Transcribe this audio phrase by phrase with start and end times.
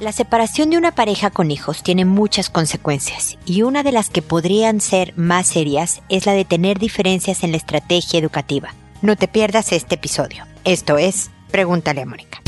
[0.00, 4.22] La separación de una pareja con hijos tiene muchas consecuencias y una de las que
[4.22, 8.72] podrían ser más serias es la de tener diferencias en la estrategia educativa.
[9.02, 10.46] No te pierdas este episodio.
[10.64, 12.40] Esto es Pregúntale a Mónica.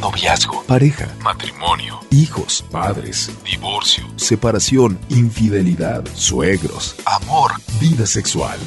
[0.00, 8.58] Noviazgo, pareja, matrimonio, hijos, padres, divorcio, separación, infidelidad, suegros, amor, vida sexual.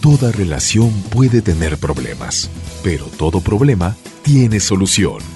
[0.00, 2.48] Toda relación puede tener problemas,
[2.84, 5.35] pero todo problema tiene solución.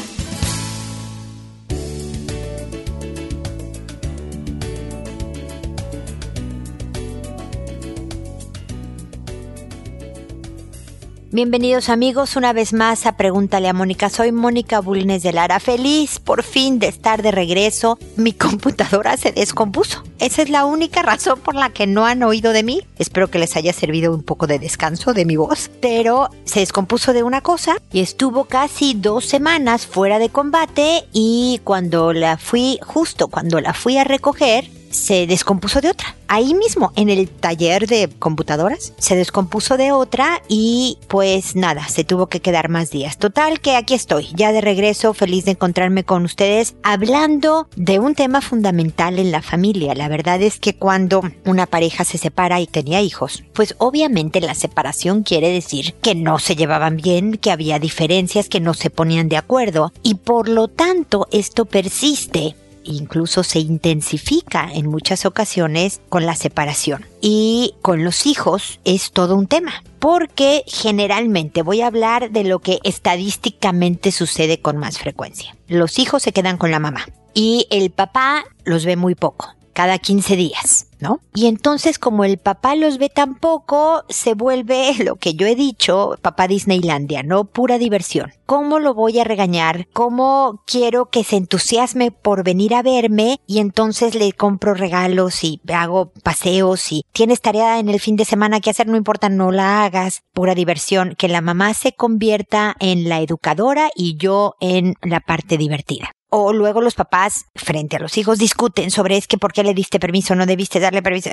[11.33, 14.09] Bienvenidos amigos una vez más a Pregúntale a Mónica.
[14.09, 15.61] Soy Mónica Bulnes de Lara.
[15.61, 17.97] Feliz por fin de estar de regreso.
[18.17, 20.03] Mi computadora se descompuso.
[20.19, 22.81] Esa es la única razón por la que no han oído de mí.
[22.99, 25.71] Espero que les haya servido un poco de descanso de mi voz.
[25.79, 31.61] Pero se descompuso de una cosa y estuvo casi dos semanas fuera de combate y
[31.63, 36.15] cuando la fui, justo cuando la fui a recoger, se descompuso de otra.
[36.27, 42.05] Ahí mismo, en el taller de computadoras, se descompuso de otra y pues nada, se
[42.05, 43.17] tuvo que quedar más días.
[43.17, 48.15] Total que aquí estoy, ya de regreso, feliz de encontrarme con ustedes, hablando de un
[48.15, 49.93] tema fundamental en la familia.
[49.93, 54.55] La verdad es que cuando una pareja se separa y tenía hijos, pues obviamente la
[54.55, 59.27] separación quiere decir que no se llevaban bien, que había diferencias, que no se ponían
[59.27, 66.25] de acuerdo y por lo tanto esto persiste incluso se intensifica en muchas ocasiones con
[66.25, 67.05] la separación.
[67.21, 72.59] Y con los hijos es todo un tema, porque generalmente voy a hablar de lo
[72.59, 75.55] que estadísticamente sucede con más frecuencia.
[75.67, 79.97] Los hijos se quedan con la mamá y el papá los ve muy poco cada
[79.97, 81.19] 15 días, ¿no?
[81.33, 85.55] Y entonces como el papá los ve tan poco, se vuelve lo que yo he
[85.55, 87.45] dicho, papá Disneylandia, ¿no?
[87.45, 88.33] Pura diversión.
[88.45, 89.87] ¿Cómo lo voy a regañar?
[89.93, 93.39] ¿Cómo quiero que se entusiasme por venir a verme?
[93.47, 98.25] Y entonces le compro regalos y hago paseos y tienes tarea en el fin de
[98.25, 100.23] semana que hacer, no importa, no la hagas.
[100.33, 101.15] Pura diversión.
[101.17, 106.53] Que la mamá se convierta en la educadora y yo en la parte divertida o
[106.53, 109.99] luego los papás frente a los hijos discuten sobre es que por qué le diste
[109.99, 111.29] permiso, no debiste darle permiso.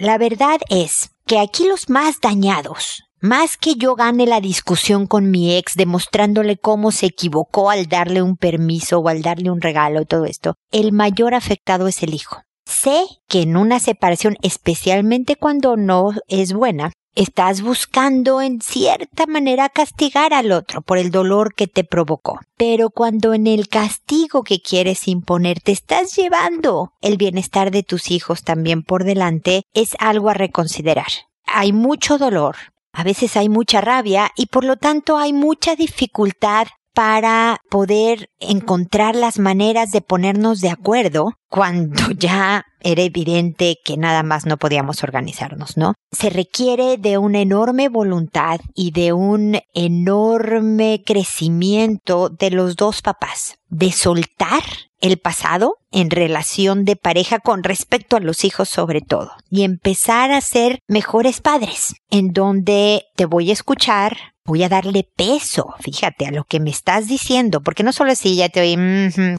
[0.00, 5.30] La verdad es que aquí los más dañados, más que yo gane la discusión con
[5.30, 10.04] mi ex demostrándole cómo se equivocó al darle un permiso o al darle un regalo
[10.04, 12.42] todo esto, el mayor afectado es el hijo.
[12.66, 19.68] Sé que en una separación, especialmente cuando no es buena, Estás buscando en cierta manera
[19.68, 22.40] castigar al otro por el dolor que te provocó.
[22.56, 28.10] Pero cuando en el castigo que quieres imponer te estás llevando el bienestar de tus
[28.10, 31.06] hijos también por delante, es algo a reconsiderar.
[31.46, 32.56] Hay mucho dolor,
[32.92, 39.14] a veces hay mucha rabia y por lo tanto hay mucha dificultad para poder encontrar
[39.14, 45.02] las maneras de ponernos de acuerdo cuando ya era evidente que nada más no podíamos
[45.02, 45.94] organizarnos, ¿no?
[46.12, 53.58] Se requiere de una enorme voluntad y de un enorme crecimiento de los dos papás,
[53.68, 54.62] de soltar
[55.00, 60.30] el pasado en relación de pareja con respecto a los hijos sobre todo y empezar
[60.30, 66.26] a ser mejores padres en donde te voy a escuchar, voy a darle peso, fíjate,
[66.26, 68.78] a lo que me estás diciendo, porque no solo si ya te oí,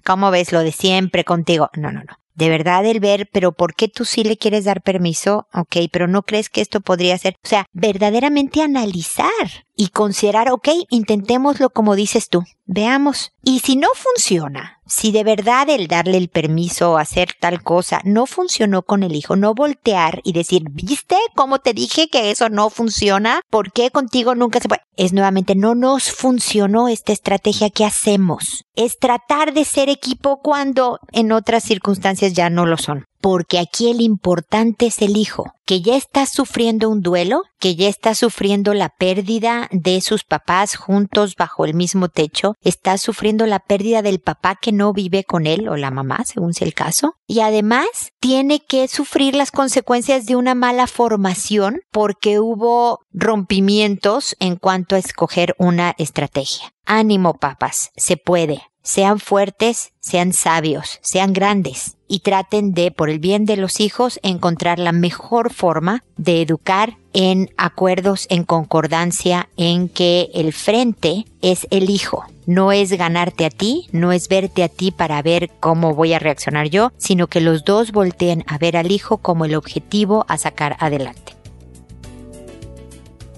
[0.03, 1.69] ¿cómo ves lo de siempre contigo?
[1.75, 2.17] No, no, no.
[2.35, 5.47] De verdad el ver, pero ¿por qué tú sí le quieres dar permiso?
[5.53, 10.69] Ok, pero no crees que esto podría ser, o sea, verdaderamente analizar y considerar, ok,
[10.89, 13.31] intentémoslo como dices tú, veamos.
[13.43, 18.01] Y si no funciona, si de verdad el darle el permiso a hacer tal cosa
[18.03, 22.49] no funcionó con el hijo, no voltear y decir, ¿viste cómo te dije que eso
[22.49, 23.41] no funciona?
[23.49, 24.81] ¿Por qué contigo nunca se puede?
[24.97, 28.65] Es nuevamente, no nos funcionó esta estrategia que hacemos.
[28.75, 33.89] Es tratar de ser equipo cuando en otras circunstancias ya no lo son porque aquí
[33.89, 38.75] el importante es el hijo, que ya está sufriendo un duelo, que ya está sufriendo
[38.75, 44.19] la pérdida de sus papás juntos bajo el mismo techo, está sufriendo la pérdida del
[44.19, 47.87] papá que no vive con él o la mamá, según sea el caso, y además
[48.19, 54.99] tiene que sufrir las consecuencias de una mala formación porque hubo rompimientos en cuanto a
[54.99, 56.75] escoger una estrategia.
[56.85, 58.61] Ánimo, papás, se puede.
[58.85, 64.19] Sean fuertes, sean sabios, sean grandes y traten de, por el bien de los hijos,
[64.21, 71.65] encontrar la mejor forma de educar en acuerdos, en concordancia, en que el frente es
[71.71, 72.25] el hijo.
[72.45, 76.19] No es ganarte a ti, no es verte a ti para ver cómo voy a
[76.19, 80.37] reaccionar yo, sino que los dos volteen a ver al hijo como el objetivo a
[80.37, 81.33] sacar adelante.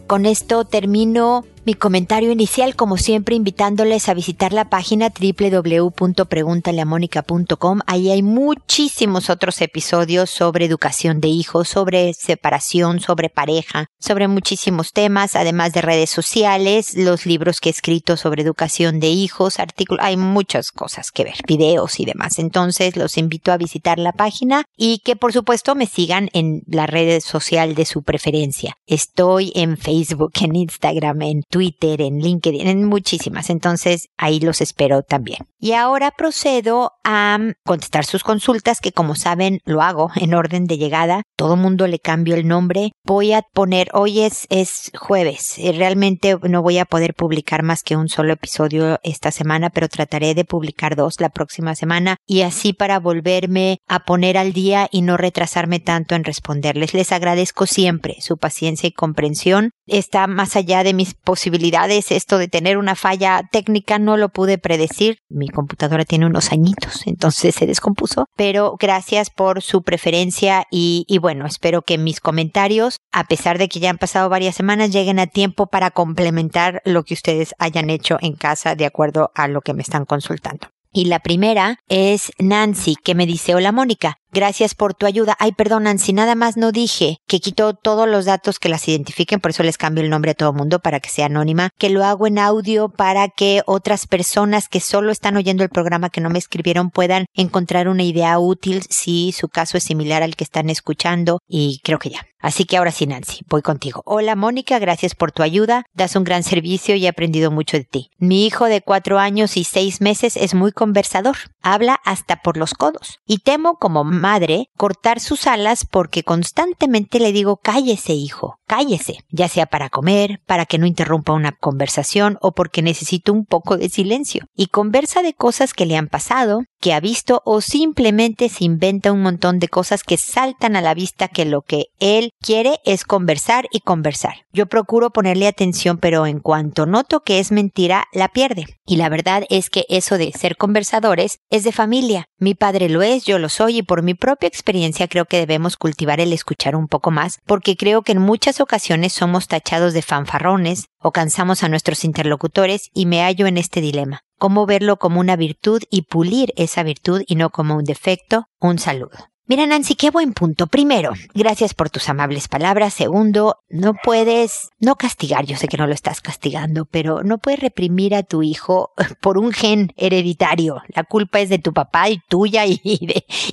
[0.07, 7.81] Con esto termino mi comentario inicial, como siempre, invitándoles a visitar la página www.preguntaleamónica.com.
[7.85, 14.93] Ahí hay muchísimos otros episodios sobre educación de hijos, sobre separación, sobre pareja, sobre muchísimos
[14.93, 20.05] temas, además de redes sociales, los libros que he escrito sobre educación de hijos, artículos,
[20.05, 22.39] hay muchas cosas que ver, videos y demás.
[22.39, 26.87] Entonces, los invito a visitar la página y que por supuesto me sigan en la
[26.87, 28.77] red social de su preferencia.
[28.87, 33.49] Estoy en Facebook, en Instagram, en Twitter, Twitter, en LinkedIn, en muchísimas.
[33.49, 35.47] Entonces ahí los espero también.
[35.59, 40.77] Y ahora procedo a contestar sus consultas, que como saben lo hago en orden de
[40.77, 41.23] llegada.
[41.35, 42.91] Todo mundo le cambio el nombre.
[43.03, 45.57] Voy a poner, hoy es, es jueves.
[45.57, 49.89] Eh, realmente no voy a poder publicar más que un solo episodio esta semana, pero
[49.89, 54.89] trataré de publicar dos la próxima semana y así para volverme a poner al día
[54.91, 56.93] y no retrasarme tanto en responderles.
[56.93, 59.71] Les agradezco siempre su paciencia y comprensión.
[59.87, 62.11] Está más allá de mis posibilidades posibilidades.
[62.11, 65.19] Esto de tener una falla técnica no lo pude predecir.
[65.29, 68.25] Mi computadora tiene unos añitos, entonces se descompuso.
[68.35, 73.69] Pero gracias por su preferencia y, y bueno, espero que mis comentarios, a pesar de
[73.69, 77.89] que ya han pasado varias semanas, lleguen a tiempo para complementar lo que ustedes hayan
[77.89, 80.67] hecho en casa de acuerdo a lo que me están consultando.
[80.91, 85.35] Y la primera es Nancy, que me dice, hola Mónica, Gracias por tu ayuda.
[85.39, 89.39] Ay, perdón, Nancy, nada más no dije que quito todos los datos que las identifiquen,
[89.39, 92.05] por eso les cambio el nombre a todo mundo para que sea anónima, que lo
[92.05, 96.29] hago en audio para que otras personas que solo están oyendo el programa que no
[96.29, 100.69] me escribieron puedan encontrar una idea útil si su caso es similar al que están
[100.69, 102.27] escuchando y creo que ya.
[102.39, 104.03] Así que ahora sí, Nancy, voy contigo.
[104.05, 105.85] Hola, Mónica, gracias por tu ayuda.
[105.93, 108.11] Das un gran servicio y he aprendido mucho de ti.
[108.19, 111.35] Mi hijo de cuatro años y seis meses es muy conversador.
[111.63, 113.19] Habla hasta por los codos.
[113.25, 119.47] Y temo, como madre cortar sus alas porque constantemente le digo cállese hijo, cállese, ya
[119.47, 123.89] sea para comer, para que no interrumpa una conversación o porque necesito un poco de
[123.89, 124.45] silencio.
[124.55, 129.11] Y conversa de cosas que le han pasado, que ha visto o simplemente se inventa
[129.11, 133.03] un montón de cosas que saltan a la vista que lo que él quiere es
[133.03, 134.45] conversar y conversar.
[134.51, 138.65] Yo procuro ponerle atención pero en cuanto noto que es mentira, la pierde.
[138.85, 142.25] Y la verdad es que eso de ser conversadores es de familia.
[142.37, 145.77] Mi padre lo es, yo lo soy y por mi propia experiencia creo que debemos
[145.77, 150.01] cultivar el escuchar un poco más, porque creo que en muchas ocasiones somos tachados de
[150.01, 154.21] fanfarrones o cansamos a nuestros interlocutores y me hallo en este dilema.
[154.37, 158.47] ¿Cómo verlo como una virtud y pulir esa virtud y no como un defecto?
[158.59, 159.17] Un saludo.
[159.49, 160.67] Mira, Nancy, qué buen punto.
[160.67, 162.93] Primero, gracias por tus amables palabras.
[162.93, 167.61] Segundo, no puedes, no castigar, yo sé que no lo estás castigando, pero no puedes
[167.61, 168.91] reprimir a tu hijo
[169.21, 170.81] por un gen hereditario.
[170.89, 172.81] La culpa es de tu papá y tuya y,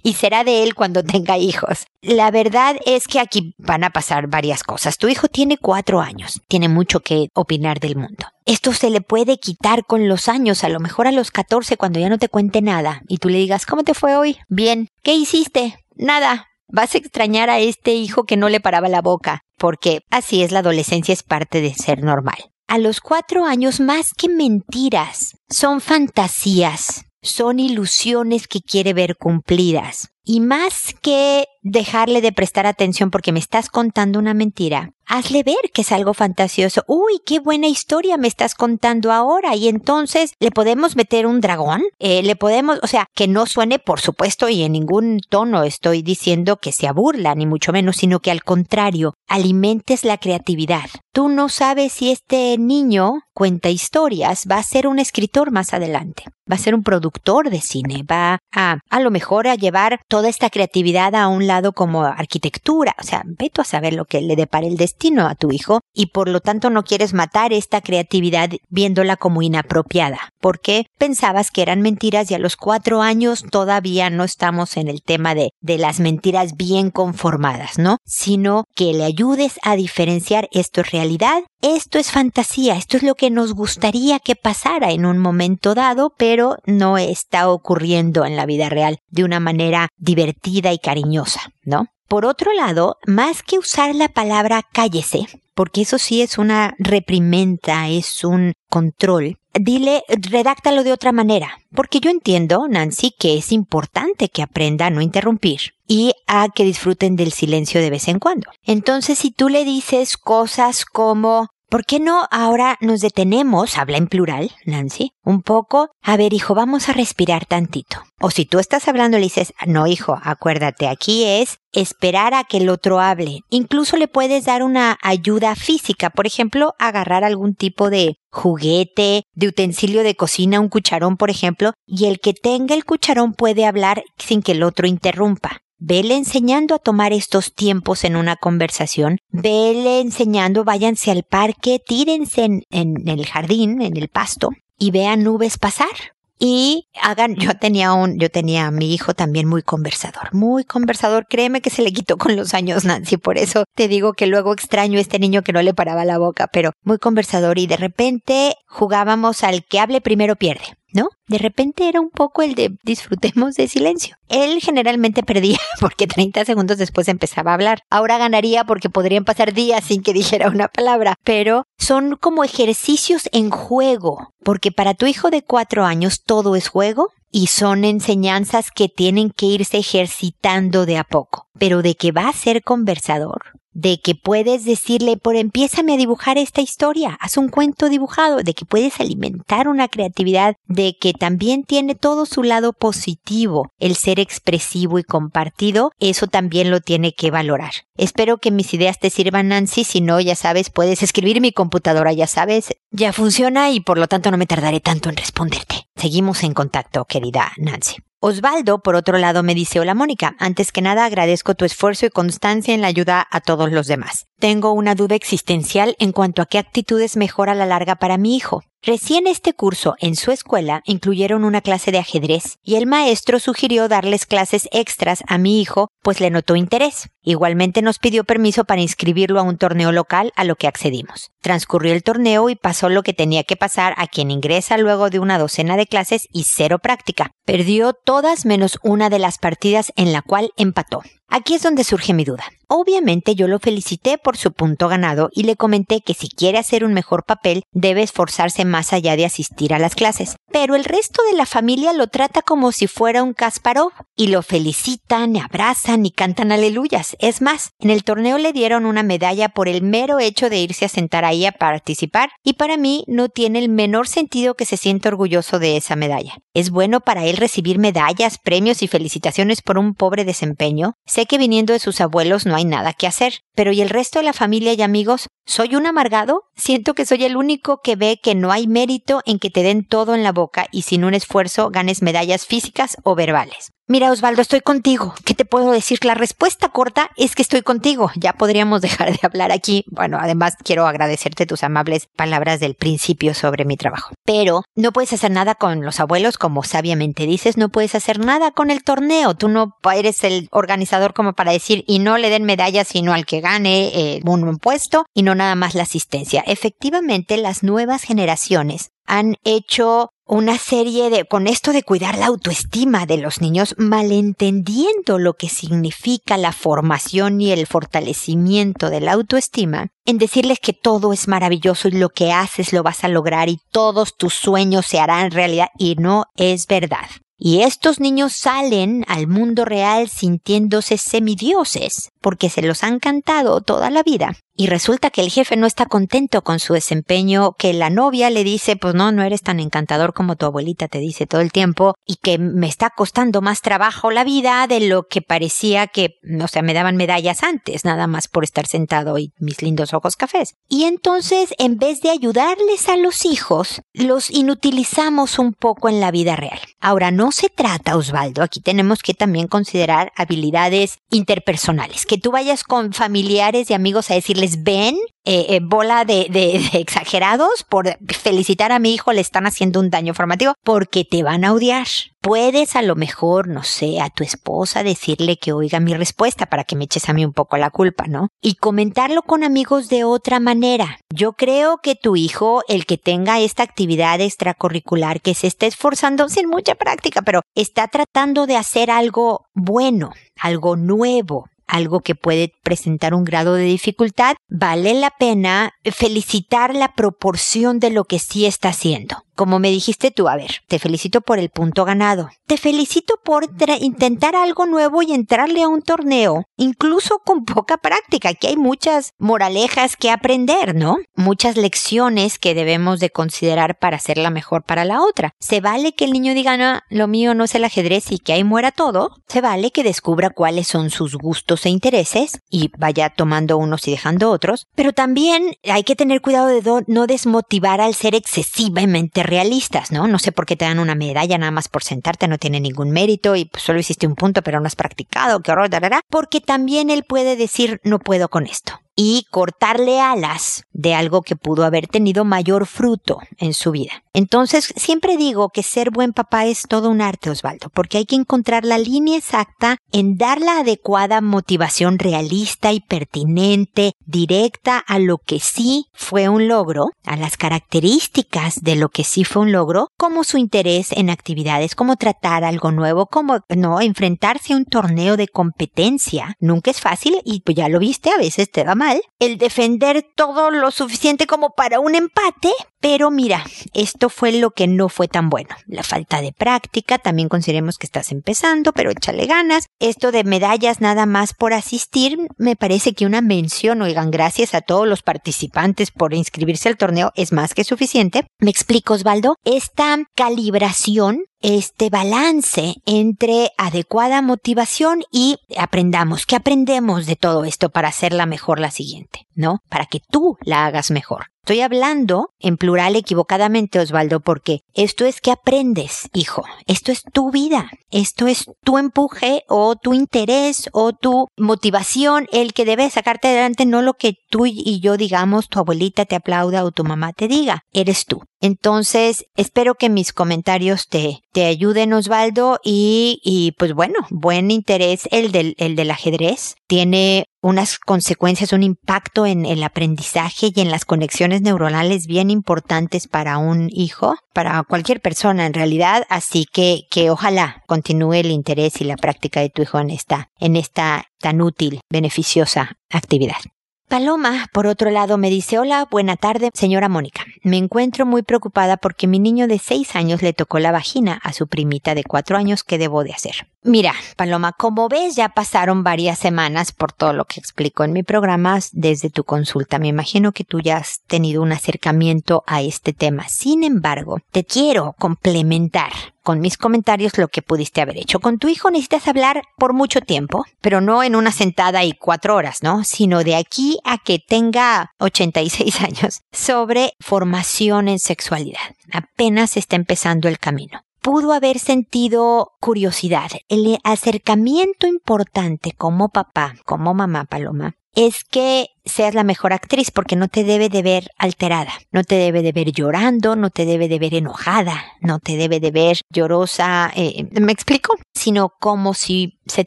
[0.02, 1.87] y será de él cuando tenga hijos.
[2.02, 4.99] La verdad es que aquí van a pasar varias cosas.
[4.99, 8.26] Tu hijo tiene cuatro años, tiene mucho que opinar del mundo.
[8.47, 11.99] Esto se le puede quitar con los años, a lo mejor a los 14 cuando
[11.99, 14.37] ya no te cuente nada y tú le digas, ¿cómo te fue hoy?
[14.49, 14.88] Bien.
[15.02, 15.84] ¿Qué hiciste?
[15.96, 16.49] Nada.
[16.69, 20.50] Vas a extrañar a este hijo que no le paraba la boca, porque así es
[20.50, 22.37] la adolescencia, es parte de ser normal.
[22.67, 30.08] A los cuatro años, más que mentiras, son fantasías, son ilusiones que quiere ver cumplidas.
[30.25, 35.71] Y más que dejarle de prestar atención porque me estás contando una mentira, hazle ver
[35.73, 36.83] que es algo fantasioso.
[36.87, 39.57] Uy, qué buena historia me estás contando ahora.
[39.57, 41.83] Y entonces le podemos meter un dragón.
[41.99, 46.02] Eh, le podemos, o sea, que no suene, por supuesto, y en ningún tono estoy
[46.02, 50.88] diciendo que sea burla, ni mucho menos, sino que al contrario, alimentes la creatividad.
[51.12, 56.25] Tú no sabes si este niño cuenta historias, va a ser un escritor más adelante,
[56.50, 60.28] va a ser un productor de cine, va a a lo mejor a llevar toda
[60.28, 64.37] esta creatividad a un lado como arquitectura, o sea, veto a saber lo que le
[64.37, 68.50] depara el destino a tu hijo y por lo tanto no quieres matar esta creatividad
[68.68, 74.23] viéndola como inapropiada, porque pensabas que eran mentiras y a los cuatro años todavía no
[74.23, 77.97] estamos en el tema de, de las mentiras bien conformadas, ¿no?
[78.04, 83.14] Sino que le ayudes a diferenciar esto es realidad, esto es fantasía, esto es lo
[83.14, 88.44] que nos gustaría que pasara en un momento dado, pero no está ocurriendo en la
[88.44, 91.87] vida real de una manera divertida y cariñosa, ¿no?
[92.06, 97.88] Por otro lado, más que usar la palabra cállese, porque eso sí es una reprimenda,
[97.88, 104.28] es un control, dile, redáctalo de otra manera, porque yo entiendo, Nancy, que es importante
[104.28, 108.50] que aprenda a no interrumpir y a que disfruten del silencio de vez en cuando.
[108.62, 114.07] Entonces, si tú le dices cosas como, ¿Por qué no ahora nos detenemos, habla en
[114.07, 115.90] plural, Nancy, un poco?
[116.02, 117.97] A ver, hijo, vamos a respirar tantito.
[118.21, 122.59] O si tú estás hablando, le dices, no, hijo, acuérdate, aquí es esperar a que
[122.59, 123.40] el otro hable.
[123.50, 129.49] Incluso le puedes dar una ayuda física, por ejemplo, agarrar algún tipo de juguete, de
[129.49, 134.04] utensilio de cocina, un cucharón, por ejemplo, y el que tenga el cucharón puede hablar
[134.16, 135.63] sin que el otro interrumpa.
[135.78, 139.19] Vele enseñando a tomar estos tiempos en una conversación.
[139.31, 145.59] Vele enseñando, váyanse al parque, tírense en, el jardín, en el pasto, y vean nubes
[145.59, 150.64] pasar y hagan, yo tenía un, yo tenía a mi hijo también muy conversador, muy
[150.64, 154.26] conversador, créeme que se le quitó con los años, Nancy, por eso te digo que
[154.26, 157.76] luego extraño este niño que no le paraba la boca, pero muy conversador y de
[157.76, 160.76] repente jugábamos al que hable primero pierde.
[160.95, 161.11] ¿No?
[161.29, 164.17] De repente era un poco el de disfrutemos de silencio.
[164.29, 167.83] Él generalmente perdía porque 30 segundos después empezaba a hablar.
[167.91, 173.29] Ahora ganaría porque podrían pasar días sin que dijera una palabra, pero son como ejercicios
[173.33, 178.71] en juego, porque para tu hijo de cuatro años todo es juego y son enseñanzas
[178.71, 181.49] que tienen que irse ejercitando de a poco.
[181.59, 186.38] Pero de que va a ser conversador, de que puedes decirle, por empiézame a dibujar
[186.38, 191.64] esta historia, haz un cuento dibujado, de que puedes alimentar una creatividad, de que también
[191.64, 197.31] tiene todo su lado positivo, el ser expresivo y compartido, eso también lo tiene que
[197.31, 197.73] valorar.
[197.97, 202.12] Espero que mis ideas te sirvan, Nancy, si no, ya sabes, puedes escribir mi computadora,
[202.12, 205.88] ya sabes, ya funciona y por lo tanto no me tardaré tanto en responderte.
[205.97, 207.97] Seguimos en contacto, querida Nancy.
[208.26, 212.09] Osvaldo, por otro lado, me dice, hola Mónica, antes que nada agradezco tu esfuerzo y
[212.09, 214.28] constancia en la ayuda a todos los demás.
[214.38, 218.35] Tengo una duda existencial en cuanto a qué actitudes mejora a la larga para mi
[218.35, 218.62] hijo.
[218.87, 223.88] Recién este curso en su escuela incluyeron una clase de ajedrez y el maestro sugirió
[223.88, 227.09] darles clases extras a mi hijo, pues le notó interés.
[227.23, 231.31] Igualmente nos pidió permiso para inscribirlo a un torneo local, a lo que accedimos.
[231.41, 235.19] Transcurrió el torneo y pasó lo que tenía que pasar a quien ingresa luego de
[235.19, 237.31] una docena de clases y cero práctica.
[237.47, 241.00] Perdió todas menos una de las partidas en la cual empató.
[241.29, 242.45] Aquí es donde surge mi duda.
[242.76, 246.85] Obviamente yo lo felicité por su punto ganado y le comenté que si quiere hacer
[246.85, 250.35] un mejor papel debe esforzarse más allá de asistir a las clases.
[250.50, 254.43] Pero el resto de la familia lo trata como si fuera un Kasparov y lo
[254.43, 257.14] felicitan, abrazan y cantan aleluyas.
[257.21, 260.85] Es más, en el torneo le dieron una medalla por el mero hecho de irse
[260.85, 264.76] a sentar ahí a participar y para mí no tiene el menor sentido que se
[264.76, 266.38] sienta orgulloso de esa medalla.
[266.54, 270.95] ¿Es bueno para él recibir medallas, premios y felicitaciones por un pobre desempeño?
[271.07, 274.18] Sé que viniendo de sus abuelos no hay nada que hacer, pero ¿y el resto
[274.18, 275.28] de la familia y amigos?
[275.47, 276.44] ¿Soy un amargado?
[276.56, 279.87] Siento que soy el único que ve que no hay mérito en que te den
[279.87, 283.74] todo en la boca y sin un esfuerzo ganes medallas físicas o verbales.
[283.87, 285.14] Mira, Osvaldo, estoy contigo.
[285.26, 286.03] ¿Qué te puedo decir?
[286.07, 288.11] La respuesta corta es que estoy contigo.
[288.17, 289.85] Ya podríamos dejar de hablar aquí.
[289.91, 294.14] Bueno, además quiero agradecerte tus amables palabras del principio sobre mi trabajo.
[294.25, 298.53] Pero no puedes hacer nada con los abuelos, como sabiamente dices, no puedes hacer nada
[298.53, 299.35] con el torneo.
[299.35, 303.26] Tú no eres el organizador como para decir y no le den medallas sino al
[303.26, 306.43] que gane eh, un puesto y no nada más la asistencia.
[306.47, 313.07] Efectivamente, las nuevas generaciones han hecho una serie de, con esto de cuidar la autoestima
[313.07, 319.88] de los niños, malentendiendo lo que significa la formación y el fortalecimiento de la autoestima,
[320.07, 323.59] en decirles que todo es maravilloso y lo que haces lo vas a lograr y
[323.71, 327.09] todos tus sueños se harán realidad y no es verdad.
[327.37, 333.90] Y estos niños salen al mundo real sintiéndose semidioses, porque se los han cantado toda
[333.90, 334.35] la vida.
[334.57, 338.45] Y resulta que el jefe no está contento con su desempeño, que la novia le
[338.45, 341.97] dice, pues no, no eres tan encantador como tu abuelita te dice todo el tiempo,
[342.07, 346.49] y que me está costando más trabajo la vida de lo que parecía que, o
[346.49, 350.54] sea, me daban medallas antes, nada más por estar sentado y mis lindos ojos cafés.
[350.69, 356.12] Y entonces, en vez de ayudarles a los hijos, los inutilizamos un poco en la
[356.12, 356.61] vida real.
[356.81, 362.62] Ahora, no se trata, Osvaldo, aquí tenemos que también considerar habilidades interpersonales, que tú vayas
[362.62, 364.94] con familiares y amigos a decirles, ven,
[365.25, 369.90] eh, eh, bola de, de, exagerados por felicitar a mi hijo le están haciendo un
[369.90, 371.88] daño formativo porque te van a odiar.
[372.21, 376.62] Puedes a lo mejor, no sé, a tu esposa decirle que oiga mi respuesta para
[376.62, 378.28] que me eches a mí un poco la culpa, ¿no?
[378.40, 381.00] Y comentarlo con amigos de otra manera.
[381.12, 386.28] Yo creo que tu hijo, el que tenga esta actividad extracurricular, que se esté esforzando
[386.28, 392.52] sin mucha práctica, pero está tratando de hacer algo bueno, algo nuevo, algo que puede
[392.62, 398.47] presentar un grado de dificultad, vale la pena felicitar la proporción de lo que sí
[398.47, 399.25] está haciendo.
[399.35, 402.29] Como me dijiste tú, a ver, te felicito por el punto ganado.
[402.47, 403.49] Te felicito por
[403.81, 408.29] intentar algo nuevo y entrarle a un torneo, incluso con poca práctica.
[408.29, 410.99] Aquí hay muchas moralejas que aprender, ¿no?
[411.17, 415.33] Muchas lecciones que debemos de considerar para ser la mejor para la otra.
[415.41, 418.35] Se vale que el niño diga, no, lo mío no es el ajedrez y que
[418.35, 419.17] ahí muera todo.
[419.27, 423.91] Se vale que descubra cuáles son sus gustos e intereses y vaya tomando unos y
[423.91, 424.67] dejando otros.
[424.75, 430.07] Pero también hay que tener cuidado de no desmotivar al ser excesivamente realistas, ¿no?
[430.07, 432.91] No sé por qué te dan una medalla nada más por sentarte, no tiene ningún
[432.91, 435.71] mérito y pues, solo hiciste un punto pero no has practicado, qué horror,
[436.11, 441.37] porque también él puede decir no puedo con esto y cortarle alas de algo que
[441.37, 444.03] pudo haber tenido mayor fruto en su vida.
[444.14, 448.14] Entonces, siempre digo que ser buen papá es todo un arte, Osvaldo, porque hay que
[448.14, 455.18] encontrar la línea exacta en dar la adecuada motivación realista y pertinente, directa a lo
[455.18, 459.88] que sí fue un logro, a las características de lo que sí fue un logro,
[459.99, 465.16] como su interés en actividades, como tratar algo nuevo, como no enfrentarse a un torneo
[465.16, 466.37] de competencia.
[466.38, 469.02] Nunca es fácil y pues ya lo viste, a veces te va mal.
[469.18, 472.52] El defender todo lo suficiente como para un empate,
[472.85, 475.57] pero mira, esto fue lo que no fue tan bueno.
[475.67, 479.69] La falta de práctica, también consideremos que estás empezando, pero échale ganas.
[479.81, 484.61] Esto de medallas nada más por asistir, me parece que una mención, oigan, gracias a
[484.61, 488.26] todos los participantes por inscribirse al torneo, es más que suficiente.
[488.38, 496.25] Me explico, Osvaldo, esta calibración este balance entre adecuada motivación y aprendamos.
[496.25, 499.26] ¿Qué aprendemos de todo esto para hacerla mejor la siguiente?
[499.35, 499.59] ¿No?
[499.69, 501.34] Para que tú la hagas mejor.
[501.45, 506.43] Estoy hablando en plural equivocadamente, Osvaldo, porque esto es que aprendes, hijo.
[506.67, 507.71] Esto es tu vida.
[507.91, 513.67] Esto es tu empuje o tu interés o tu motivación, el que debe sacarte adelante,
[513.67, 517.29] no lo que tú y yo digamos, tu abuelita te aplauda o tu mamá te
[517.29, 517.61] diga.
[517.75, 518.23] Eres tú.
[518.45, 525.09] Entonces, espero que mis comentarios te, te ayuden, Osvaldo, y, y pues bueno, buen interés
[525.11, 526.57] el del, el del ajedrez.
[526.67, 533.09] Tiene unas consecuencias, un impacto en el aprendizaje y en las conexiones neuronales bien importantes
[533.09, 538.79] para un hijo, para cualquier persona en realidad, así que que ojalá continúe el interés
[538.79, 543.41] y la práctica de tu hijo en esta en esta tan útil, beneficiosa actividad.
[543.88, 547.25] Paloma, por otro lado, me dice, hola, buena tarde, señora Mónica.
[547.43, 551.32] Me encuentro muy preocupada porque mi niño de seis años le tocó la vagina a
[551.32, 552.65] su primita de cuatro años.
[552.65, 553.47] ¿Qué debo de hacer?
[553.67, 558.03] Mira, Paloma, como ves, ya pasaron varias semanas por todo lo que explico en mi
[558.03, 559.79] programa desde tu consulta.
[559.79, 563.27] Me imagino que tú ya has tenido un acercamiento a este tema.
[563.31, 565.91] Sin embargo, te quiero complementar
[566.23, 568.21] con mis comentarios lo que pudiste haber hecho.
[568.21, 572.37] Con tu hijo necesitas hablar por mucho tiempo, pero no en una sentada y cuatro
[572.37, 572.85] horas, ¿no?
[572.85, 578.61] Sino de aquí a que tenga 86 años sobre formación en sexualidad.
[578.93, 583.30] Apenas está empezando el camino pudo haber sentido curiosidad.
[583.50, 590.17] El acercamiento importante como papá, como mamá Paloma, es que seas la mejor actriz porque
[590.17, 593.86] no te debe de ver alterada, no te debe de ver llorando, no te debe
[593.86, 597.97] de ver enojada, no te debe de ver llorosa, eh, ¿me explico?
[598.14, 599.67] Sino como si se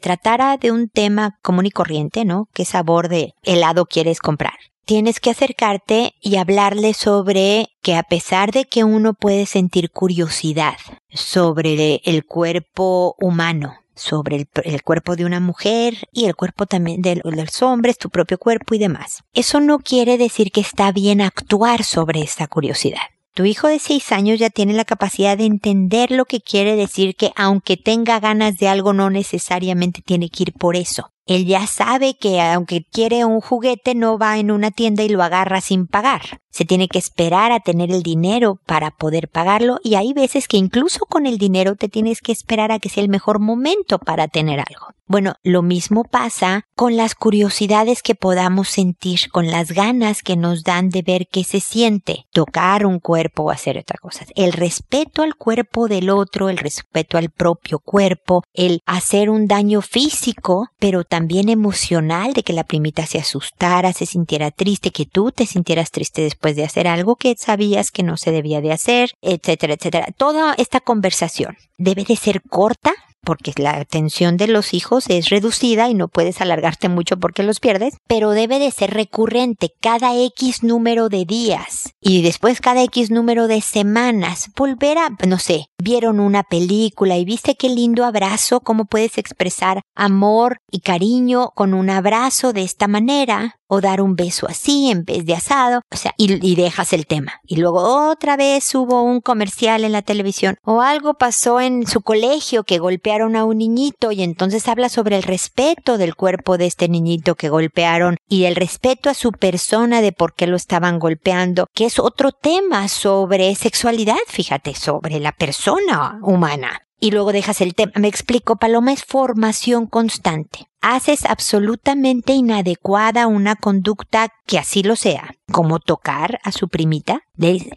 [0.00, 2.48] tratara de un tema común y corriente, ¿no?
[2.52, 4.58] ¿Qué sabor de helado quieres comprar?
[4.88, 10.78] Tienes que acercarte y hablarle sobre que a pesar de que uno puede sentir curiosidad
[11.10, 17.20] sobre el cuerpo humano, sobre el, cuerpo de una mujer y el cuerpo también de,
[17.22, 19.24] los hombres, tu propio cuerpo y demás.
[19.34, 23.02] Eso no quiere decir que está bien actuar sobre esta curiosidad.
[23.34, 27.14] Tu hijo de seis años ya tiene la capacidad de entender lo que quiere decir
[27.14, 31.10] que aunque tenga ganas de algo no necesariamente tiene que ir por eso.
[31.28, 35.22] Él ya sabe que aunque quiere un juguete no va en una tienda y lo
[35.22, 36.40] agarra sin pagar.
[36.50, 40.56] Se tiene que esperar a tener el dinero para poder pagarlo y hay veces que
[40.56, 44.26] incluso con el dinero te tienes que esperar a que sea el mejor momento para
[44.26, 44.86] tener algo.
[45.06, 50.64] Bueno, lo mismo pasa con las curiosidades que podamos sentir, con las ganas que nos
[50.64, 54.26] dan de ver qué se siente, tocar un cuerpo o hacer otra cosa.
[54.34, 59.80] El respeto al cuerpo del otro, el respeto al propio cuerpo, el hacer un daño
[59.80, 61.17] físico, pero también
[61.48, 66.22] emocional de que la primita se asustara, se sintiera triste, que tú te sintieras triste
[66.22, 70.08] después de hacer algo que sabías que no se debía de hacer, etcétera, etcétera.
[70.16, 72.92] Toda esta conversación debe de ser corta,
[73.24, 77.60] porque la atención de los hijos es reducida y no puedes alargarte mucho porque los
[77.60, 83.10] pierdes, pero debe de ser recurrente cada X número de días y después cada X
[83.10, 84.50] número de semanas.
[84.56, 89.82] Volver a, no sé, vieron una película y viste qué lindo abrazo, cómo puedes expresar
[89.94, 95.04] amor y cariño con un abrazo de esta manera o dar un beso así en
[95.04, 97.40] vez de asado, o sea, y, y dejas el tema.
[97.46, 102.00] Y luego otra vez hubo un comercial en la televisión o algo pasó en su
[102.00, 106.66] colegio que golpearon a un niñito y entonces habla sobre el respeto del cuerpo de
[106.66, 110.98] este niñito que golpearon y el respeto a su persona de por qué lo estaban
[110.98, 117.60] golpeando, que es otro tema sobre sexualidad, fíjate, sobre la persona humana y luego dejas
[117.60, 117.92] el tema.
[117.96, 120.68] Me explico, Paloma es formación constante.
[120.80, 127.20] Haces absolutamente inadecuada una conducta que así lo sea, como tocar a su primita.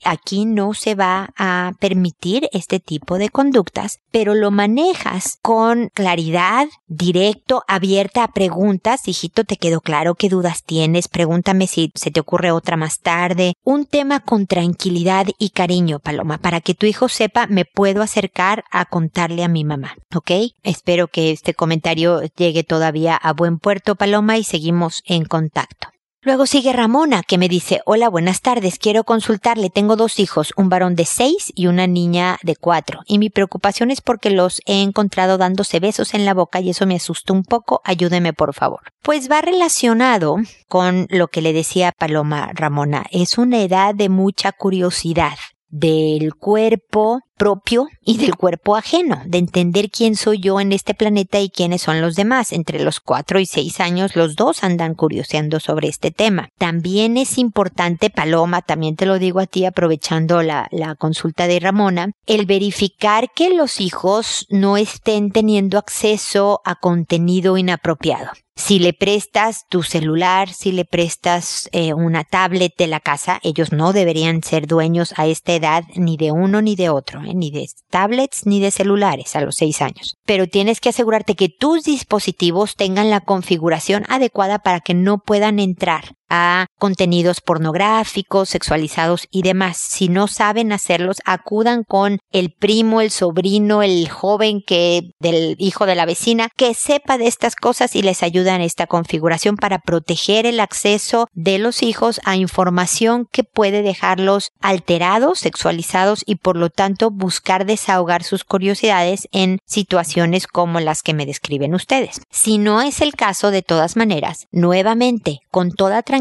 [0.06, 6.68] aquí no se va a permitir este tipo de conductas, pero lo manejas con claridad,
[6.88, 9.08] directo, abierta a preguntas.
[9.08, 11.08] Hijito, ¿te quedó claro qué dudas tienes?
[11.08, 13.54] Pregúntame si se te ocurre otra más tarde.
[13.64, 18.64] Un tema con tranquilidad y cariño, Paloma, para que tu hijo sepa me puedo acercar
[18.72, 19.96] a contarle a mi mamá.
[20.16, 20.32] ¿Ok?
[20.64, 22.91] Espero que este comentario llegue todavía
[23.22, 25.88] a buen puerto, Paloma, y seguimos en contacto.
[26.24, 30.70] Luego sigue Ramona, que me dice, hola, buenas tardes, quiero consultarle, tengo dos hijos, un
[30.70, 34.84] varón de seis y una niña de cuatro, y mi preocupación es porque los he
[34.84, 38.82] encontrado dándose besos en la boca y eso me asusta un poco, ayúdeme por favor.
[39.02, 40.36] Pues va relacionado
[40.68, 47.22] con lo que le decía Paloma Ramona, es una edad de mucha curiosidad del cuerpo
[47.42, 51.82] propio y del cuerpo ajeno, de entender quién soy yo en este planeta y quiénes
[51.82, 52.52] son los demás.
[52.52, 56.50] Entre los cuatro y seis años los dos andan curioseando sobre este tema.
[56.60, 61.60] También es importante, Paloma, también te lo digo a ti aprovechando la, la consulta de
[61.60, 68.30] Ramona, el verificar que los hijos no estén teniendo acceso a contenido inapropiado.
[68.64, 73.72] Si le prestas tu celular, si le prestas eh, una tablet de la casa, ellos
[73.72, 77.68] no deberían ser dueños a esta edad ni de uno ni de otro, ni de
[77.90, 80.18] tablets ni de celulares a los seis años.
[80.26, 85.60] Pero tienes que asegurarte que tus dispositivos tengan la configuración adecuada para que no puedan
[85.60, 89.78] entrar a contenidos pornográficos, sexualizados y demás.
[89.78, 95.86] Si no saben hacerlos, acudan con el primo, el sobrino, el joven que del hijo
[95.86, 99.80] de la vecina que sepa de estas cosas y les ayuda en esta configuración para
[99.80, 106.56] proteger el acceso de los hijos a información que puede dejarlos alterados, sexualizados y por
[106.56, 112.22] lo tanto buscar desahogar sus curiosidades en situaciones como las que me describen ustedes.
[112.32, 116.21] Si no es el caso, de todas maneras, nuevamente, con toda tranquilidad,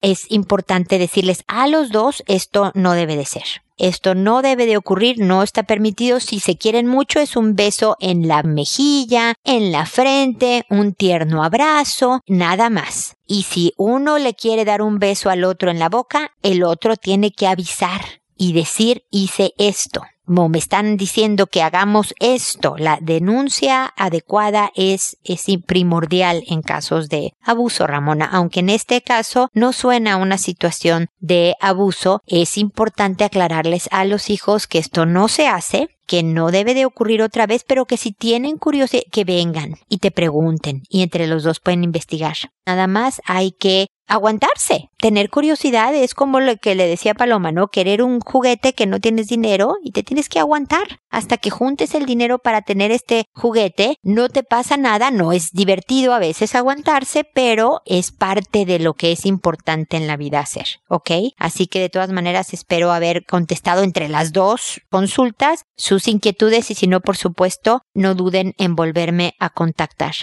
[0.00, 3.44] es importante decirles a los dos esto no debe de ser.
[3.76, 6.20] Esto no debe de ocurrir, no está permitido.
[6.20, 11.42] Si se quieren mucho es un beso en la mejilla, en la frente, un tierno
[11.42, 13.16] abrazo, nada más.
[13.26, 16.96] Y si uno le quiere dar un beso al otro en la boca, el otro
[16.96, 18.02] tiene que avisar
[18.36, 25.46] y decir hice esto me están diciendo que hagamos esto, la denuncia adecuada es, es
[25.66, 28.26] primordial en casos de abuso, Ramona.
[28.26, 34.30] Aunque en este caso no suena una situación de abuso, es importante aclararles a los
[34.30, 37.96] hijos que esto no se hace, que no debe de ocurrir otra vez, pero que
[37.96, 42.34] si tienen curiosidad, que vengan y te pregunten y entre los dos pueden investigar.
[42.66, 44.90] Nada más hay que aguantarse.
[44.98, 47.68] Tener curiosidad es como lo que le decía Paloma, ¿no?
[47.68, 51.94] Querer un juguete que no tienes dinero y te tienes que aguantar hasta que juntes
[51.94, 53.96] el dinero para tener este juguete.
[54.02, 58.94] No te pasa nada, no es divertido a veces aguantarse, pero es parte de lo
[58.94, 61.10] que es importante en la vida hacer, ¿ok?
[61.38, 65.64] Así que de todas maneras espero haber contestado entre las dos consultas
[66.08, 70.14] inquietudes y si no, por supuesto, no duden en volverme a contactar.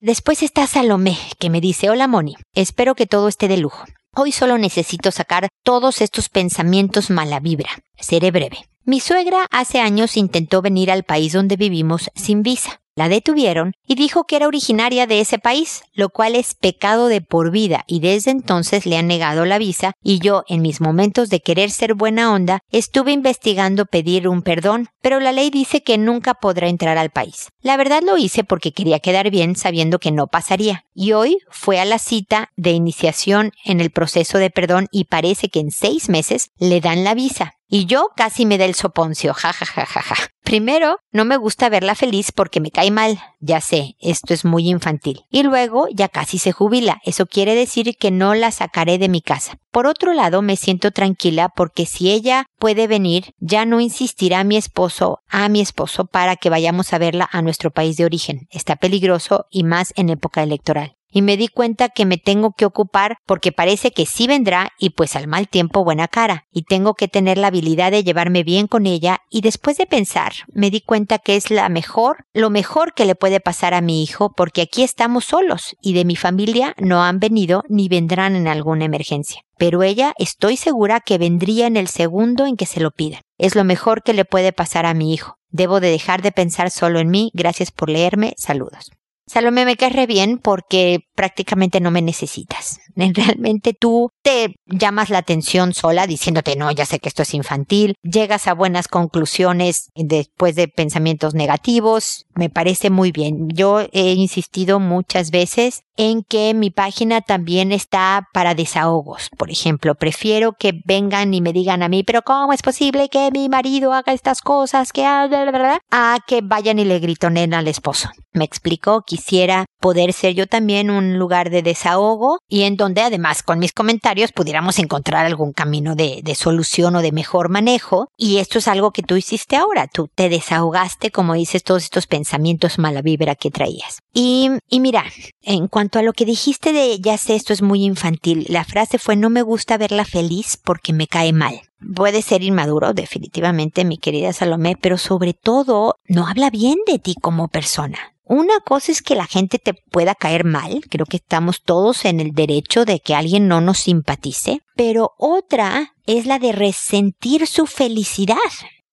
[0.00, 3.84] Después está Salomé, que me dice, hola Moni, espero que todo esté de lujo.
[4.14, 7.70] Hoy solo necesito sacar todos estos pensamientos mala vibra.
[7.98, 8.58] Seré breve.
[8.84, 12.80] Mi suegra hace años intentó venir al país donde vivimos sin visa.
[12.96, 17.20] La detuvieron y dijo que era originaria de ese país, lo cual es pecado de
[17.20, 21.28] por vida y desde entonces le han negado la visa y yo en mis momentos
[21.28, 25.98] de querer ser buena onda estuve investigando pedir un perdón, pero la ley dice que
[25.98, 27.48] nunca podrá entrar al país.
[27.62, 31.80] La verdad lo hice porque quería quedar bien sabiendo que no pasaría y hoy fue
[31.80, 36.08] a la cita de iniciación en el proceso de perdón y parece que en seis
[36.08, 37.54] meses le dan la visa.
[37.68, 40.16] Y yo casi me da el soponcio, ja, ja, ja, ja, ja.
[40.54, 43.18] Primero, no me gusta verla feliz porque me cae mal.
[43.40, 45.24] Ya sé, esto es muy infantil.
[45.28, 47.00] Y luego, ya casi se jubila.
[47.04, 49.58] Eso quiere decir que no la sacaré de mi casa.
[49.72, 54.44] Por otro lado, me siento tranquila porque si ella puede venir, ya no insistirá a
[54.44, 58.46] mi esposo, a mi esposo, para que vayamos a verla a nuestro país de origen.
[58.52, 60.94] Está peligroso y más en época electoral.
[61.14, 64.90] Y me di cuenta que me tengo que ocupar porque parece que sí vendrá y
[64.90, 68.66] pues al mal tiempo buena cara y tengo que tener la habilidad de llevarme bien
[68.66, 72.94] con ella y después de pensar me di cuenta que es la mejor, lo mejor
[72.94, 76.74] que le puede pasar a mi hijo porque aquí estamos solos y de mi familia
[76.78, 79.42] no han venido ni vendrán en alguna emergencia.
[79.56, 83.20] Pero ella estoy segura que vendría en el segundo en que se lo pida.
[83.38, 85.36] Es lo mejor que le puede pasar a mi hijo.
[85.50, 87.30] Debo de dejar de pensar solo en mí.
[87.34, 88.34] Gracias por leerme.
[88.36, 88.90] Saludos.
[89.26, 92.80] Salomé me cae re bien porque prácticamente no me necesitas.
[93.14, 97.94] Realmente tú te llamas la atención sola diciéndote, no, ya sé que esto es infantil,
[98.02, 103.48] llegas a buenas conclusiones después de pensamientos negativos, me parece muy bien.
[103.48, 109.30] Yo he insistido muchas veces en que mi página también está para desahogos.
[109.36, 113.30] Por ejemplo, prefiero que vengan y me digan a mí, pero ¿cómo es posible que
[113.30, 114.92] mi marido haga estas cosas?
[114.92, 118.10] Que a que vayan y le gritonen al esposo.
[118.32, 123.42] Me explico, quisiera poder ser yo también un lugar de desahogo y en donde además
[123.42, 128.08] con mis comentarios pudiéramos encontrar algún camino de, de solución o de mejor manejo.
[128.16, 129.88] Y esto es algo que tú hiciste ahora.
[129.88, 134.00] Tú te desahogaste, como dices, todos estos pensamientos mala vibra que traías.
[134.12, 135.04] Y, y mira,
[135.42, 138.98] en cuanto a lo que dijiste de ya sé, esto es muy infantil, la frase
[138.98, 141.62] fue no me gusta verla feliz porque me cae mal.
[141.94, 147.14] Puede ser inmaduro, definitivamente, mi querida Salomé, pero sobre todo no habla bien de ti
[147.20, 148.13] como persona.
[148.26, 152.20] Una cosa es que la gente te pueda caer mal, creo que estamos todos en
[152.20, 157.66] el derecho de que alguien no nos simpatice, pero otra es la de resentir su
[157.66, 158.36] felicidad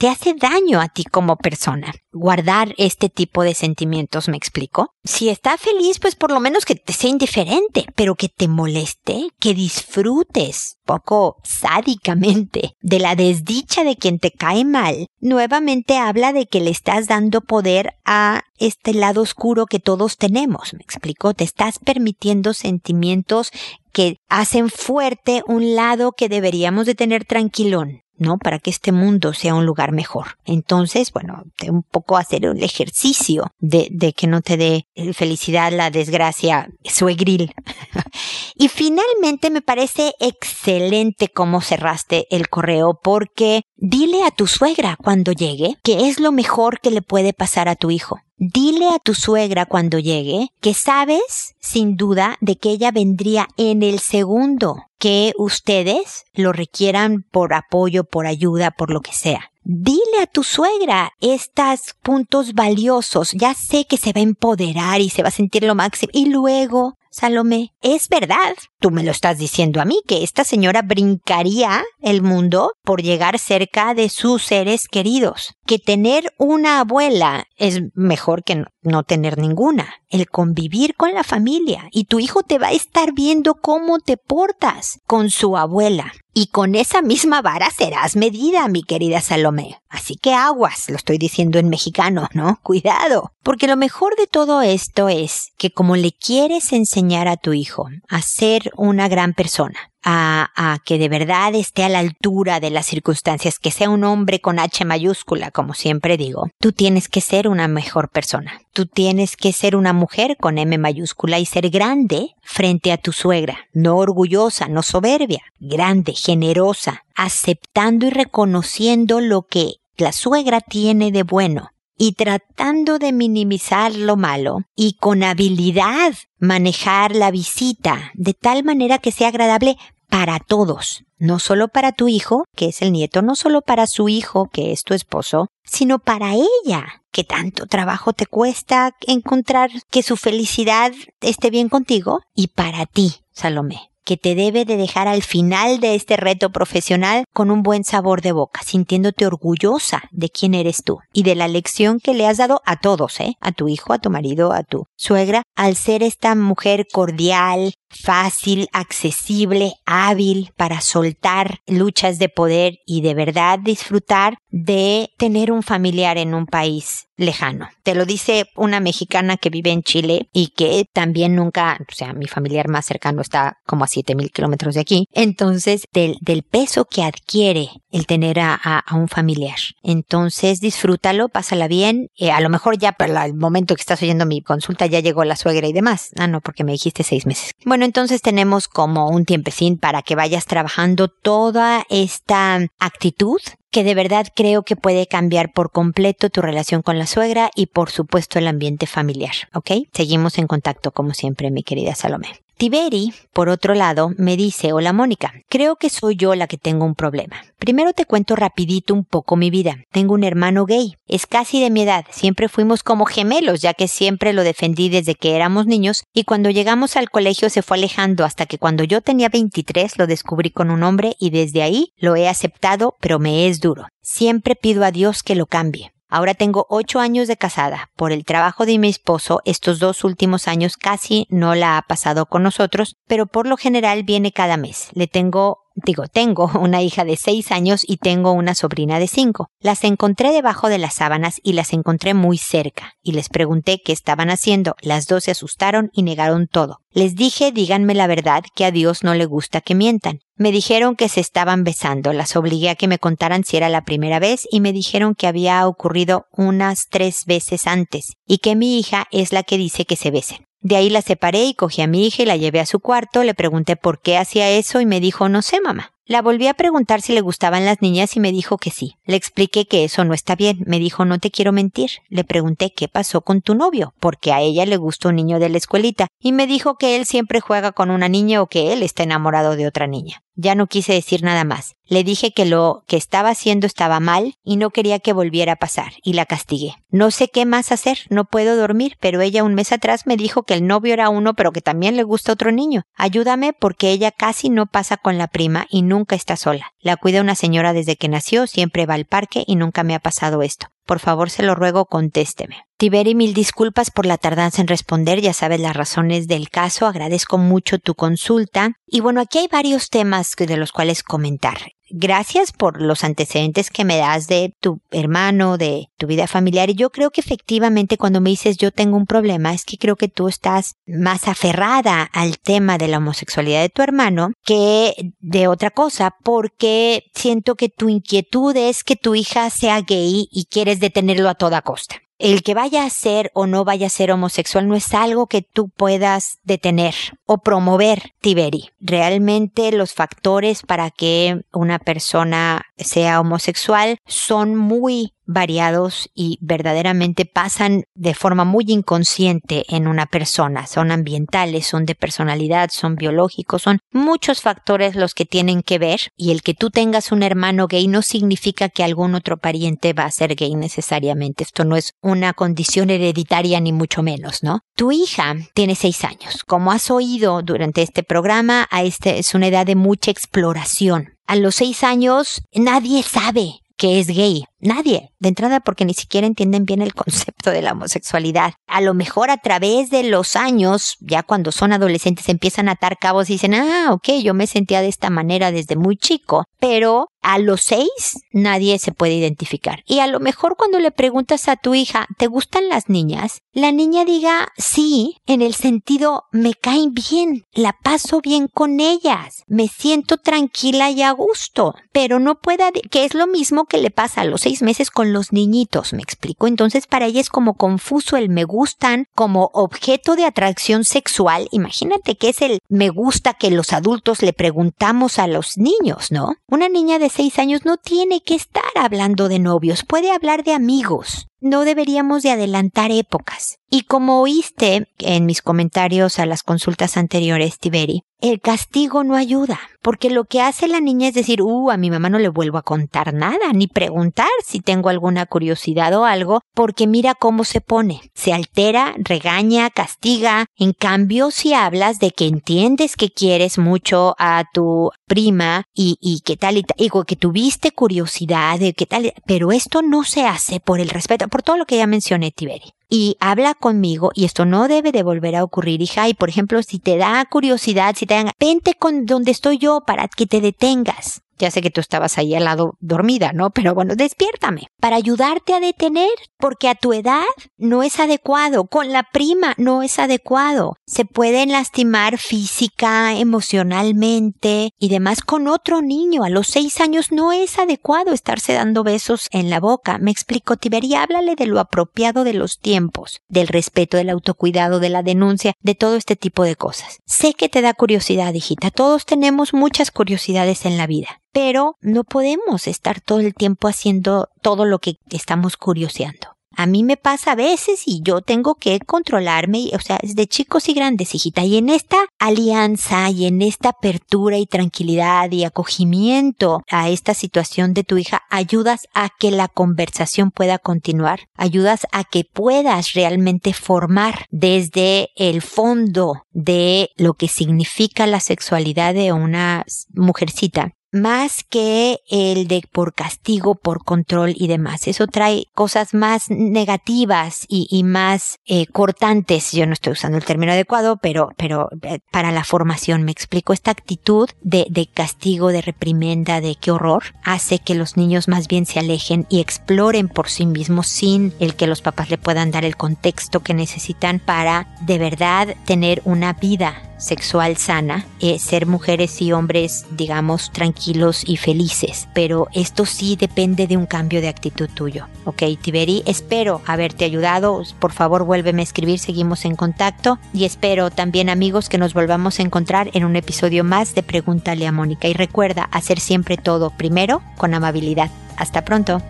[0.02, 1.94] te hace daño a ti como persona.
[2.12, 4.96] Guardar este tipo de sentimientos, ¿me explico?
[5.04, 9.28] Si está feliz, pues por lo menos que te sea indiferente, pero que te moleste,
[9.40, 16.48] que disfrutes poco sádicamente de la desdicha de quien te cae mal, nuevamente habla de
[16.48, 21.36] que le estás dando poder a este lado oscuro que todos tenemos, ¿me explico?
[21.36, 23.52] Te estás permitiendo sentimientos
[23.92, 28.02] que hacen fuerte un lado que deberíamos de tener tranquilón.
[28.18, 28.38] ¿No?
[28.38, 30.38] Para que este mundo sea un lugar mejor.
[30.46, 35.90] Entonces, bueno, un poco hacer el ejercicio de, de que no te dé felicidad la
[35.90, 37.54] desgracia suegril.
[38.56, 45.32] y finalmente me parece excelente cómo cerraste el correo porque dile a tu suegra cuando
[45.32, 48.20] llegue que es lo mejor que le puede pasar a tu hijo.
[48.44, 53.84] Dile a tu suegra cuando llegue que sabes, sin duda, de que ella vendría en
[53.84, 59.52] el segundo que ustedes lo requieran por apoyo, por ayuda, por lo que sea.
[59.64, 63.34] Dile a tu suegra estos puntos valiosos.
[63.34, 66.10] Ya sé que se va a empoderar y se va a sentir lo máximo.
[66.12, 70.82] Y luego Salomé, es verdad, tú me lo estás diciendo a mí, que esta señora
[70.82, 77.82] brincaría el mundo por llegar cerca de sus seres queridos, que tener una abuela es
[77.96, 82.68] mejor que no tener ninguna, el convivir con la familia, y tu hijo te va
[82.68, 86.14] a estar viendo cómo te portas con su abuela.
[86.34, 89.82] Y con esa misma vara serás medida, mi querida Salomé.
[89.90, 92.60] Así que aguas, lo estoy diciendo en mexicano, ¿no?
[92.64, 93.34] Cuidado.
[93.44, 97.90] Porque lo mejor de todo esto es que como le quieres enseñar a tu hijo
[98.08, 102.86] a ser una gran persona, a, que de verdad esté a la altura de las
[102.86, 107.48] circunstancias, que sea un hombre con H mayúscula, como siempre digo, tú tienes que ser
[107.48, 108.62] una mejor persona.
[108.74, 113.12] Tú tienes que ser una mujer con M mayúscula y ser grande frente a tu
[113.12, 121.12] suegra, no orgullosa, no soberbia, grande, generosa, aceptando y reconociendo lo que la suegra tiene
[121.12, 121.71] de bueno
[122.02, 128.98] y tratando de minimizar lo malo y con habilidad manejar la visita de tal manera
[128.98, 129.78] que sea agradable
[130.10, 134.10] para todos, no solo para tu hijo, que es el nieto, no solo para su
[134.10, 140.02] hijo, que es tu esposo, sino para ella, que tanto trabajo te cuesta encontrar que
[140.02, 145.24] su felicidad esté bien contigo, y para ti, Salomé que te debe de dejar al
[145.24, 150.54] final de este reto profesional con un buen sabor de boca, sintiéndote orgullosa de quién
[150.54, 153.38] eres tú y de la lección que le has dado a todos, ¿eh?
[153.40, 158.68] A tu hijo, a tu marido, a tu suegra, al ser esta mujer cordial, fácil,
[158.74, 166.18] accesible, hábil para soltar luchas de poder y de verdad disfrutar de tener un familiar
[166.18, 167.70] en un país lejano.
[167.84, 172.14] Te lo dice una mexicana que vive en Chile y que también nunca, o sea,
[172.14, 175.08] mi familiar más cercano está como a 7000 kilómetros de aquí.
[175.12, 179.58] Entonces, del, del, peso que adquiere el tener a, a, un familiar.
[179.84, 182.08] Entonces, disfrútalo, pásala bien.
[182.18, 185.24] Eh, a lo mejor ya para el momento que estás oyendo mi consulta ya llegó
[185.24, 186.12] la suegra y demás.
[186.18, 187.52] Ah, no, porque me dijiste seis meses.
[187.66, 193.40] Bueno, entonces tenemos como un tiempecín para que vayas trabajando toda esta actitud
[193.72, 197.68] que de verdad creo que puede cambiar por completo tu relación con la suegra y
[197.68, 199.72] por supuesto el ambiente familiar, ¿ok?
[199.94, 202.42] Seguimos en contacto como siempre, mi querida Salomé.
[202.58, 206.86] Tiberi, por otro lado, me dice, hola Mónica, creo que soy yo la que tengo
[206.86, 207.44] un problema.
[207.58, 209.78] Primero te cuento rapidito un poco mi vida.
[209.92, 213.88] Tengo un hermano gay, es casi de mi edad, siempre fuimos como gemelos, ya que
[213.88, 218.26] siempre lo defendí desde que éramos niños, y cuando llegamos al colegio se fue alejando
[218.26, 222.16] hasta que cuando yo tenía 23 lo descubrí con un hombre y desde ahí lo
[222.16, 223.88] he aceptado, pero me es duro.
[224.02, 225.92] Siempre pido a Dios que lo cambie.
[226.12, 227.90] Ahora tengo ocho años de casada.
[227.96, 232.26] Por el trabajo de mi esposo, estos dos últimos años casi no la ha pasado
[232.26, 234.90] con nosotros, pero por lo general viene cada mes.
[234.94, 239.50] Le tengo digo, tengo una hija de seis años y tengo una sobrina de cinco.
[239.60, 243.92] Las encontré debajo de las sábanas y las encontré muy cerca, y les pregunté qué
[243.92, 244.76] estaban haciendo.
[244.82, 246.80] Las dos se asustaron y negaron todo.
[246.92, 250.20] Les dije, díganme la verdad, que a Dios no le gusta que mientan.
[250.36, 253.84] Me dijeron que se estaban besando, las obligué a que me contaran si era la
[253.84, 258.80] primera vez y me dijeron que había ocurrido unas tres veces antes y que mi
[258.80, 260.46] hija es la que dice que se besen.
[260.62, 263.24] De ahí la separé y cogí a mi hija y la llevé a su cuarto,
[263.24, 265.92] le pregunté por qué hacía eso y me dijo no sé mamá.
[266.12, 268.96] La volví a preguntar si le gustaban las niñas y me dijo que sí.
[269.06, 270.62] Le expliqué que eso no está bien.
[270.66, 271.90] Me dijo no te quiero mentir.
[272.10, 275.48] Le pregunté qué pasó con tu novio, porque a ella le gustó un niño de
[275.48, 278.84] la escuelita, y me dijo que él siempre juega con una niña o que él
[278.84, 280.22] está enamorado de otra niña.
[280.36, 281.76] Ya no quise decir nada más.
[281.86, 285.58] Le dije que lo que estaba haciendo estaba mal y no quería que volviera a
[285.58, 286.76] pasar, y la castigué.
[286.90, 290.44] No sé qué más hacer, no puedo dormir, pero ella un mes atrás me dijo
[290.44, 292.84] que el novio era uno, pero que también le gusta otro niño.
[292.96, 296.74] Ayúdame porque ella casi no pasa con la prima y nunca está sola.
[296.80, 300.00] La cuida una señora desde que nació, siempre va al parque y nunca me ha
[300.00, 300.68] pasado esto.
[300.86, 302.66] Por favor, se lo ruego, contésteme.
[302.78, 307.38] Tiberi, mil disculpas por la tardanza en responder, ya sabes las razones del caso, agradezco
[307.38, 308.74] mucho tu consulta.
[308.88, 311.58] Y bueno, aquí hay varios temas de los cuales comentar
[311.94, 316.70] gracias por los antecedentes que me das de tu hermano, de tu vida familiar.
[316.70, 319.96] Y yo creo que efectivamente cuando me dices yo tengo un problema, es que creo
[319.96, 325.48] que tú estás más aferrada al tema de la homosexualidad de tu hermano que de
[325.48, 330.80] otra cosa, porque siento que tu inquietud es que tu hija sea gay y quieres
[330.80, 334.68] detenerlo a toda costa el que vaya a ser o no vaya a ser homosexual
[334.68, 336.94] no es algo que tú puedas detener
[337.26, 338.70] o promover, Tiberi.
[338.80, 347.84] Realmente los factores para que una persona sea homosexual son muy variados y verdaderamente pasan
[347.96, 350.68] de forma muy inconsciente en una persona.
[350.68, 356.12] Son ambientales, son de personalidad, son biológicos, son muchos factores los que tienen que ver
[356.16, 360.06] y el que tú tengas un hermano gay no significa que algún otro pariente va
[360.06, 361.44] a ser gay necesariamente.
[361.44, 364.62] Esto no es una condición hereditaria ni mucho menos, ¿no?
[364.76, 366.44] Tu hija tiene seis años.
[366.46, 371.18] Como has oído durante este programa, a este es una edad de mucha exploración.
[371.28, 374.44] A los seis años nadie sabe que es gay.
[374.60, 378.54] Nadie, de entrada porque ni siquiera entienden bien el concepto de la homosexualidad.
[378.68, 383.00] A lo mejor a través de los años, ya cuando son adolescentes, empiezan a atar
[383.00, 387.08] cabos y dicen, ah, ok, yo me sentía de esta manera desde muy chico, pero
[387.22, 389.84] a los seis nadie se puede identificar.
[389.86, 393.42] Y a lo mejor cuando le preguntas a tu hija, ¿te gustan las niñas?
[393.54, 399.44] La niña diga sí, en el sentido, me caen bien, la paso bien con ellas,
[399.48, 403.92] me siento tranquila y a gusto, pero no pueda, que es lo mismo que le
[403.92, 406.48] pasa a los seis meses con los niñitos, me explico.
[406.48, 411.48] Entonces para ella es como confuso el me gustan como objeto de atracción sexual.
[411.52, 416.36] Imagínate que es el me gusta que los adultos le preguntamos a los niños, ¿no?
[416.48, 420.54] Una niña de seis años no tiene que estar hablando de novios, puede hablar de
[420.54, 421.28] amigos.
[421.42, 423.58] No deberíamos de adelantar épocas.
[423.74, 429.60] Y como oíste en mis comentarios a las consultas anteriores, Tiberi, el castigo no ayuda,
[429.82, 432.60] porque lo que hace la niña es decir, uh, a mi mamá no le vuelvo
[432.60, 437.62] a contar nada, ni preguntar si tengo alguna curiosidad o algo, porque mira cómo se
[437.62, 438.02] pone.
[438.14, 440.46] Se altera, regaña, castiga.
[440.56, 446.22] En cambio, si hablas de que entiendes que quieres mucho a tu prima y, y
[446.26, 450.60] qué tal y, digo que tuviste curiosidad de qué tal, pero esto no se hace
[450.60, 454.46] por el respeto, por todo lo que ya mencioné, Tiberi y habla conmigo y esto
[454.46, 456.08] no debe de volver a ocurrir, hija.
[456.10, 459.82] Y por ejemplo, si te da curiosidad, si te dan, vente con donde estoy yo
[459.88, 461.22] para que te detengas.
[461.42, 463.50] Ya sé que tú estabas ahí al lado dormida, ¿no?
[463.50, 467.24] Pero bueno, despiértame para ayudarte a detener, porque a tu edad
[467.58, 470.76] no es adecuado, con la prima no es adecuado.
[470.86, 476.24] Se pueden lastimar física, emocionalmente y demás con otro niño.
[476.24, 479.98] A los seis años no es adecuado estarse dando besos en la boca.
[479.98, 484.90] Me explico, Tiberia, háblale de lo apropiado de los tiempos, del respeto, del autocuidado, de
[484.90, 487.00] la denuncia, de todo este tipo de cosas.
[487.08, 488.70] Sé que te da curiosidad, hijita.
[488.70, 494.30] Todos tenemos muchas curiosidades en la vida pero no podemos estar todo el tiempo haciendo
[494.42, 496.36] todo lo que estamos curioseando.
[496.54, 500.28] A mí me pasa a veces y yo tengo que controlarme, o sea, es de
[500.28, 501.46] chicos y grandes, hijita.
[501.46, 507.74] Y en esta alianza y en esta apertura y tranquilidad y acogimiento a esta situación
[507.74, 513.54] de tu hija, ayudas a que la conversación pueda continuar, ayudas a que puedas realmente
[513.54, 522.00] formar desde el fondo de lo que significa la sexualidad de una mujercita más que
[522.10, 524.88] el de por castigo, por control y demás.
[524.88, 529.52] Eso trae cosas más negativas y, más eh, cortantes.
[529.52, 533.54] Yo no estoy usando el término adecuado, pero, pero eh, para la formación me explico.
[533.54, 538.66] Esta actitud de, castigo, de reprimenda, de qué horror, hace que los niños más bien
[538.66, 542.66] se alejen y exploren por sí mismos sin el que los papás le puedan dar
[542.66, 549.22] el contexto que necesitan para de verdad tener una vida sexual sana, eh, ser mujeres
[549.22, 550.52] y hombres, digamos,
[550.82, 552.08] tranquilos y felices.
[552.14, 555.06] Pero esto sí depende de un cambio de actitud tuyo.
[555.26, 557.62] Ok, Tiberi, espero haberte ayudado.
[557.80, 560.18] Por favor, vuélveme a escribir, seguimos en contacto.
[560.34, 564.66] Y espero también, amigos, que nos volvamos a encontrar en un episodio más de Pregúntale
[564.66, 565.08] a Mónica.
[565.08, 568.10] Y recuerda, hacer siempre todo primero con amabilidad.
[568.38, 569.04] Hasta pronto.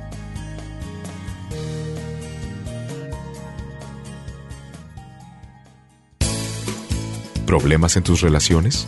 [7.45, 8.87] ¿Problemas en tus relaciones?